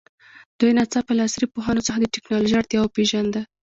[0.59, 3.41] دوی ناڅاپه له عصري پوهنو څخه د تکنالوژي اړتیا وپېژانده.